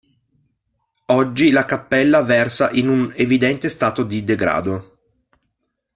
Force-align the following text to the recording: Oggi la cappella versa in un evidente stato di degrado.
Oggi 1.11 1.51
la 1.51 1.63
cappella 1.65 2.23
versa 2.23 2.71
in 2.71 2.87
un 2.89 3.13
evidente 3.15 3.69
stato 3.69 4.01
di 4.01 4.23
degrado. 4.23 4.97